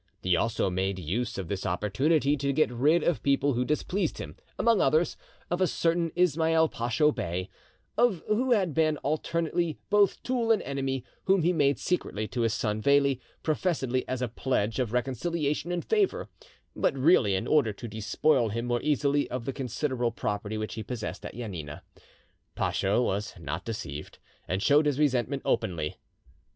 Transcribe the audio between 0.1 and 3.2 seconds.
He also made use of this opportunity to get rid